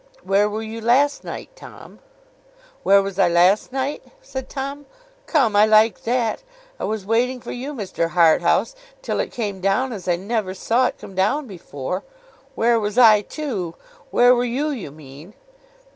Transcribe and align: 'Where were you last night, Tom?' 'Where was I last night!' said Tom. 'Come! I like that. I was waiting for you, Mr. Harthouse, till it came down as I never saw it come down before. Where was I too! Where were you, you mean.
'Where 0.23 0.49
were 0.49 0.63
you 0.63 0.81
last 0.81 1.23
night, 1.23 1.55
Tom?' 1.55 1.99
'Where 2.81 3.03
was 3.03 3.19
I 3.19 3.27
last 3.29 3.71
night!' 3.71 4.01
said 4.19 4.49
Tom. 4.49 4.87
'Come! 5.27 5.55
I 5.55 5.67
like 5.67 6.01
that. 6.05 6.41
I 6.79 6.85
was 6.85 7.05
waiting 7.05 7.39
for 7.39 7.51
you, 7.51 7.71
Mr. 7.75 8.09
Harthouse, 8.09 8.73
till 9.03 9.19
it 9.19 9.31
came 9.31 9.61
down 9.61 9.93
as 9.93 10.07
I 10.07 10.15
never 10.15 10.55
saw 10.55 10.87
it 10.87 10.97
come 10.97 11.13
down 11.13 11.45
before. 11.45 12.01
Where 12.55 12.79
was 12.79 12.97
I 12.97 13.21
too! 13.21 13.75
Where 14.09 14.33
were 14.33 14.43
you, 14.43 14.69
you 14.71 14.89
mean. 14.89 15.35